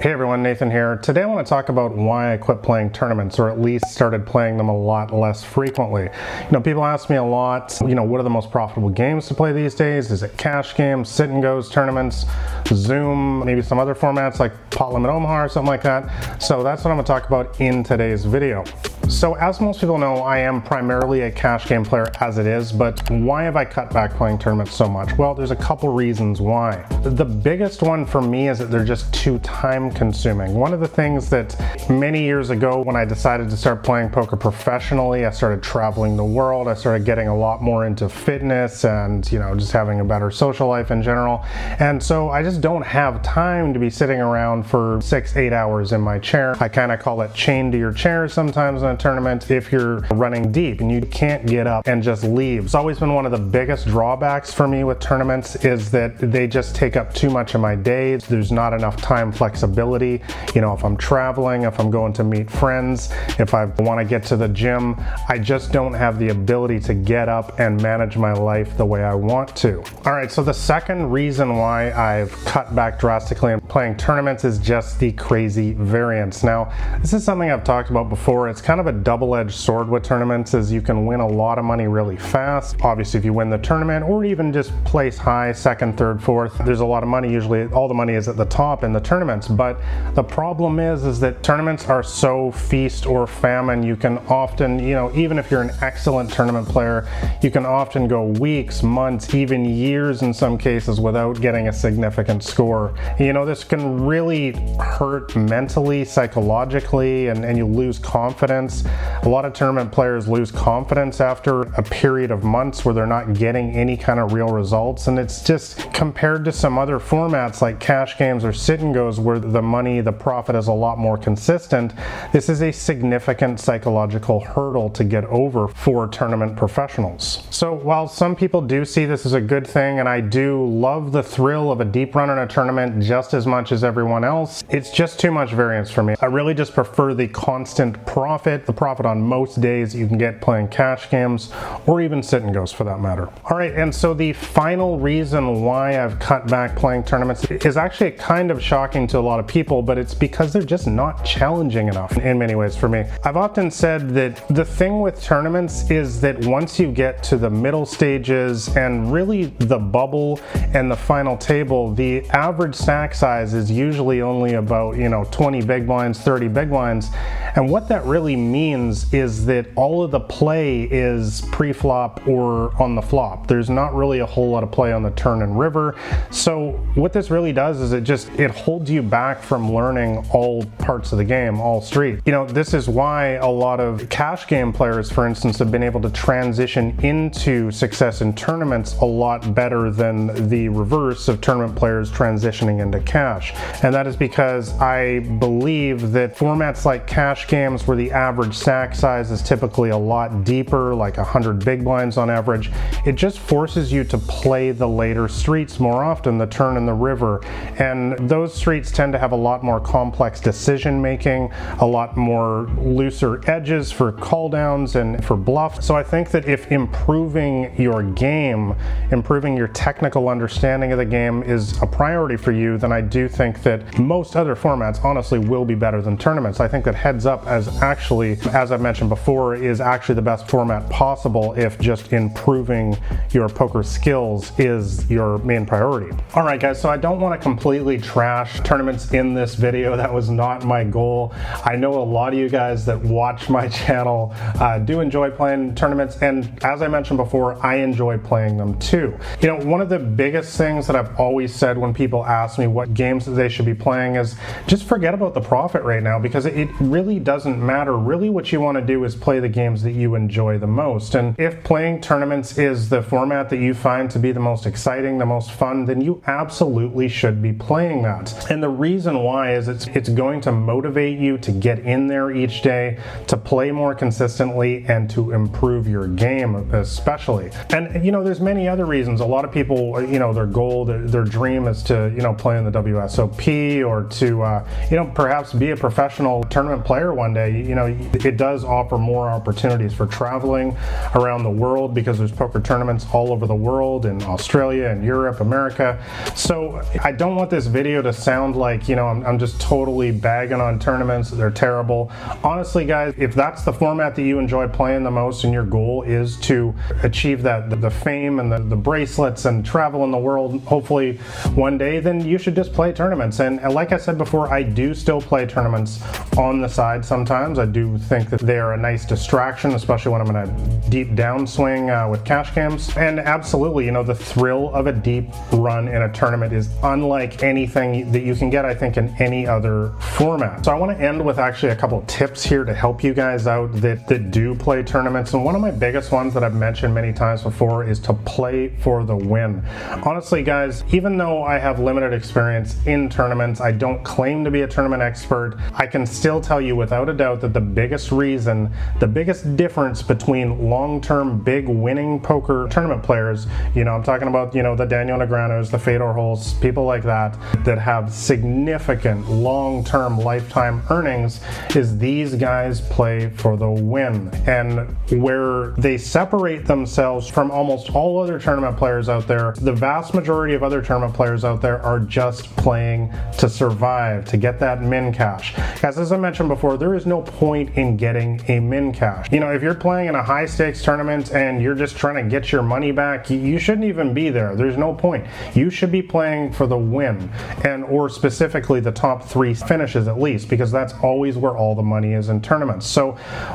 [0.00, 0.96] Hey everyone, Nathan here.
[0.98, 4.24] Today I want to talk about why I quit playing tournaments or at least started
[4.24, 6.04] playing them a lot less frequently.
[6.04, 9.26] You know, people ask me a lot, you know, what are the most profitable games
[9.26, 10.12] to play these days?
[10.12, 12.26] Is it cash games, sit and goes tournaments,
[12.68, 16.40] Zoom, maybe some other formats like Pot Limit Omaha or something like that?
[16.40, 18.62] So that's what I'm going to talk about in today's video.
[19.08, 22.70] So as most people know, I am primarily a cash game player as it is,
[22.70, 25.16] but why have I cut back playing tournaments so much?
[25.16, 26.84] Well, there's a couple reasons why.
[27.02, 30.52] The biggest one for me is that they're just too time consuming.
[30.52, 34.36] One of the things that many years ago when I decided to start playing poker
[34.36, 39.30] professionally, I started traveling the world, I started getting a lot more into fitness and,
[39.32, 41.42] you know, just having a better social life in general.
[41.80, 45.92] And so I just don't have time to be sitting around for six, eight hours
[45.92, 46.54] in my chair.
[46.60, 50.80] I kind of call it chained to your chair sometimes tournament if you're running deep
[50.80, 52.64] and you can't get up and just leave.
[52.64, 56.46] It's always been one of the biggest drawbacks for me with tournaments is that they
[56.46, 58.16] just take up too much of my day.
[58.16, 60.20] There's not enough time flexibility.
[60.54, 64.04] You know, if I'm traveling, if I'm going to meet friends, if I want to
[64.04, 64.96] get to the gym,
[65.28, 69.04] I just don't have the ability to get up and manage my life the way
[69.04, 69.82] I want to.
[70.04, 74.58] All right, so the second reason why I've cut back drastically in playing tournaments is
[74.58, 76.42] just the crazy variance.
[76.42, 78.48] Now, this is something I've talked about before.
[78.48, 81.64] It's kind of a double-edged sword with tournaments is you can win a lot of
[81.64, 82.74] money really fast.
[82.80, 86.80] Obviously, if you win the tournament or even just place high, second, third, fourth, there's
[86.80, 87.30] a lot of money.
[87.30, 89.46] Usually all the money is at the top in the tournaments.
[89.46, 89.78] But
[90.14, 93.82] the problem is, is that tournaments are so feast or famine.
[93.82, 97.06] You can often, you know, even if you're an excellent tournament player,
[97.42, 102.42] you can often go weeks, months, even years in some cases without getting a significant
[102.42, 102.94] score.
[103.20, 108.77] You know, this can really hurt mentally, psychologically, and, and you lose confidence.
[109.22, 113.34] A lot of tournament players lose confidence after a period of months where they're not
[113.34, 115.06] getting any kind of real results.
[115.08, 119.18] And it's just compared to some other formats like cash games or sit and goes
[119.20, 121.92] where the money, the profit is a lot more consistent.
[122.32, 127.44] This is a significant psychological hurdle to get over for tournament professionals.
[127.50, 131.12] So while some people do see this as a good thing, and I do love
[131.12, 134.64] the thrill of a deep run in a tournament just as much as everyone else,
[134.68, 136.14] it's just too much variance for me.
[136.20, 140.40] I really just prefer the constant profit, the profit on most days you can get
[140.42, 141.50] playing cash games
[141.86, 143.28] or even sit and goes for that matter.
[143.46, 148.12] All right, and so the final reason why I've cut back playing tournaments is actually
[148.12, 151.88] kind of shocking to a lot of people, but it's because they're just not challenging
[151.88, 153.04] enough in many ways for me.
[153.24, 157.48] I've often said that the thing with tournaments is that once you get to the
[157.48, 160.40] middle stages and really the bubble
[160.74, 165.62] and the final table, the average stack size is usually only about, you know, 20
[165.62, 167.08] big blinds, 30 big blinds.
[167.58, 172.94] And what that really means is that all of the play is pre-flop or on
[172.94, 173.48] the flop.
[173.48, 175.96] There's not really a whole lot of play on the turn and river.
[176.30, 180.66] So what this really does is it just, it holds you back from learning all
[180.78, 182.20] parts of the game, all street.
[182.26, 185.82] You know, this is why a lot of cash game players, for instance, have been
[185.82, 191.76] able to transition into success in tournaments a lot better than the reverse of tournament
[191.76, 193.52] players transitioning into cash.
[193.82, 198.94] And that is because I believe that formats like cash games where the average stack
[198.94, 202.70] size is typically a lot deeper, like 100 big blinds on average,
[203.04, 206.94] it just forces you to play the later streets more often, the turn and the
[206.94, 207.42] river.
[207.78, 211.50] And those streets tend to have a lot more complex decision making,
[211.80, 215.82] a lot more looser edges for call downs and for bluff.
[215.82, 218.74] So I think that if improving your game,
[219.10, 223.28] improving your technical understanding of the game is a priority for you, then I do
[223.28, 226.60] think that most other formats honestly will be better than tournaments.
[226.60, 230.48] I think that heads up as actually, as I mentioned before, is actually the best
[230.48, 232.96] format possible if just improving
[233.30, 236.16] your poker skills is your main priority.
[236.34, 239.96] All right, guys, so I don't want to completely trash tournaments in this video.
[239.96, 241.32] That was not my goal.
[241.64, 245.74] I know a lot of you guys that watch my channel uh, do enjoy playing
[245.74, 249.16] tournaments, and as I mentioned before, I enjoy playing them too.
[249.40, 252.66] You know, one of the biggest things that I've always said when people ask me
[252.66, 254.36] what games they should be playing is
[254.66, 257.96] just forget about the profit right now because it really doesn't matter.
[257.96, 261.14] Really, what you want to do is play the games that you enjoy the most.
[261.14, 265.18] And if playing tournaments is the format that you find to be the most exciting,
[265.18, 268.50] the most fun, then you absolutely should be playing that.
[268.50, 272.30] And the reason why is it's it's going to motivate you to get in there
[272.30, 277.50] each day, to play more consistently and to improve your game especially.
[277.70, 279.20] And you know, there's many other reasons.
[279.20, 282.34] A lot of people, you know, their goal, their, their dream is to, you know,
[282.34, 287.07] play in the WSOP or to uh, you know, perhaps be a professional tournament player
[287.12, 290.76] one day, you know, it does offer more opportunities for traveling
[291.14, 295.40] around the world because there's poker tournaments all over the world in Australia and Europe,
[295.40, 296.02] America.
[296.34, 300.10] So I don't want this video to sound like, you know, I'm, I'm just totally
[300.10, 301.30] bagging on tournaments.
[301.30, 302.10] They're terrible.
[302.44, 306.02] Honestly, guys, if that's the format that you enjoy playing the most and your goal
[306.02, 310.18] is to achieve that, the, the fame and the, the bracelets and travel in the
[310.18, 311.16] world, hopefully
[311.54, 313.40] one day, then you should just play tournaments.
[313.40, 316.02] And like I said before, I do still play tournaments
[316.36, 317.58] on the side sometimes.
[317.58, 321.08] I do think that they are a nice distraction, especially when I'm in a deep
[321.10, 322.96] downswing uh, with cash games.
[322.96, 327.42] And absolutely, you know, the thrill of a deep run in a tournament is unlike
[327.42, 330.64] anything that you can get, I think, in any other format.
[330.64, 333.46] So I want to end with actually a couple tips here to help you guys
[333.46, 335.34] out that, that do play tournaments.
[335.34, 338.68] And one of my biggest ones that I've mentioned many times before is to play
[338.80, 339.64] for the win.
[340.04, 344.62] Honestly, guys, even though I have limited experience in tournaments, I don't claim to be
[344.62, 348.72] a tournament expert, I can still tell you without a doubt that the biggest reason,
[348.98, 354.54] the biggest difference between long-term big winning poker tournament players, you know, I'm talking about,
[354.54, 357.36] you know, the Daniel Negreanus, the Fedor Holz, people like that,
[357.66, 361.42] that have significant long-term lifetime earnings,
[361.76, 364.30] is these guys play for the win.
[364.46, 370.14] And where they separate themselves from almost all other tournament players out there, the vast
[370.14, 374.80] majority of other tournament players out there are just playing to survive, to get that
[374.80, 375.54] min cash.
[375.84, 379.30] As I mentioned before, there is no point in getting a min cash.
[379.30, 382.30] You know, if you're playing in a high stakes tournament and you're just trying to
[382.30, 384.54] get your money back, you shouldn't even be there.
[384.56, 385.26] There's no point.
[385.54, 387.30] You should be playing for the win
[387.64, 391.82] and or specifically the top three finishes at least because that's always where all the
[391.82, 392.86] money is in tournaments.
[392.86, 393.12] So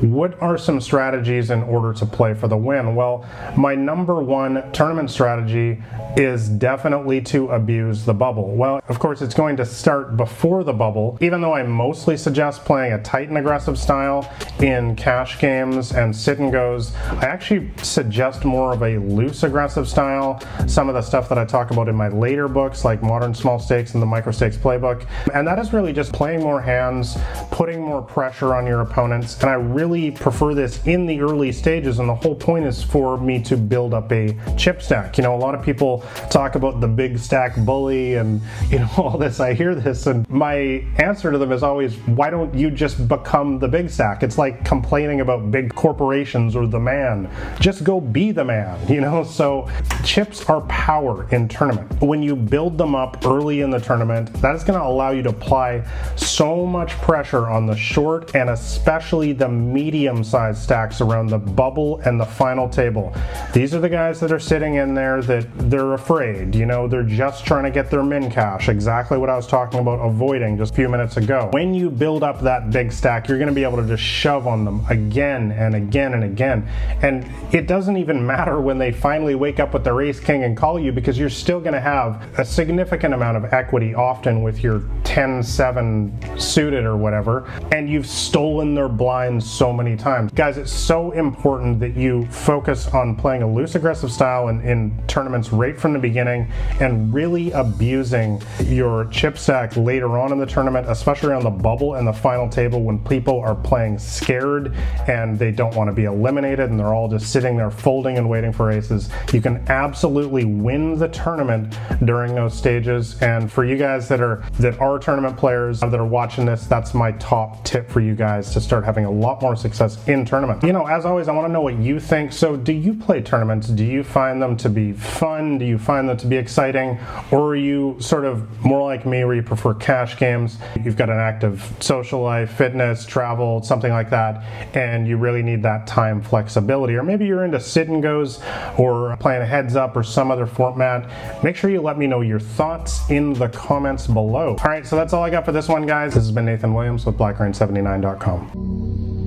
[0.00, 2.94] what are some strategies in order to play for the win?
[2.94, 3.26] Well,
[3.56, 5.82] my number one tournament strategy
[6.16, 8.54] is definitely to abuse the bubble.
[8.54, 12.64] Well, of course, it's going to start before the bubble, even though I mostly suggest
[12.64, 16.94] playing a tight and aggressive style in cash games and sit and goes.
[16.96, 20.42] I actually suggest more of a loose aggressive style.
[20.66, 23.60] Some of the stuff that I talk about in my later books, like Modern Small
[23.60, 25.06] Stakes and the Micro Stakes Playbook.
[25.32, 27.16] And that is really just playing more hands,
[27.52, 29.40] putting more pressure on your opponents.
[29.40, 32.00] And I really prefer this in the early stages.
[32.00, 35.16] And the whole point is for me to build up a chip stack.
[35.16, 38.88] You know, a lot of people talk about the big stack bully and you know
[38.96, 42.70] all this i hear this and my answer to them is always why don't you
[42.70, 47.30] just become the big stack it's like complaining about big corporations or the man.
[47.60, 49.22] Just go be the man you know?
[49.24, 49.68] So
[50.04, 52.00] chips are power in tournament.
[52.00, 55.22] When you build them up early in the tournament that is going to allow you
[55.22, 55.84] to apply
[56.16, 62.00] so much pressure on the short and especially the medium sized stacks around the bubble
[62.00, 63.14] and the final table.
[63.52, 66.88] These are the guys that are sitting in there that they're afraid you know?
[66.88, 70.56] They're just trying to get their min cash, exactly what I was talking about avoiding
[70.56, 71.50] just a few minutes ago.
[71.52, 74.66] When you build up that big stack, you're gonna be able to just shove on
[74.66, 76.68] them again and again and again.
[77.00, 80.54] And it doesn't even matter when they finally wake up with their ace king and
[80.54, 84.80] call you because you're still gonna have a significant amount of equity often with your
[85.04, 90.30] 10-7 suited or whatever, and you've stolen their blinds so many times.
[90.32, 94.94] Guys, it's so important that you focus on playing a loose aggressive style in, in
[95.06, 100.44] tournaments right from the beginning and really abusing your chip stack later on in the
[100.44, 104.74] tournament, especially on the bubble and the final table when people are playing scared
[105.06, 108.28] and they don't want to be eliminated and they're all just sitting there folding and
[108.28, 109.08] waiting for aces.
[109.32, 113.20] You can absolutely win the tournament during those stages.
[113.22, 116.94] And for you guys that are that are tournament players that are watching this, that's
[116.94, 120.64] my top tip for you guys to start having a lot more success in tournaments.
[120.64, 122.32] You know, as always, I want to know what you think.
[122.32, 123.68] So do you play tournaments?
[123.68, 125.58] Do you find them to be fun?
[125.58, 126.98] Do you find them to be exciting?
[127.30, 130.58] Or are you sort of more like me where you prefer cash games?
[130.82, 134.42] You've got an active social life, fitness, travel, something like that,
[134.74, 136.94] and you really need that time flexibility.
[136.94, 138.40] Or maybe you're into sit and goes
[138.76, 141.44] or playing heads up or some other format.
[141.44, 144.56] Make sure you let me know your thoughts in the comments below.
[144.58, 146.14] All right, so that's all I got for this one, guys.
[146.14, 149.25] This has been Nathan Williams with BlackRain79.com.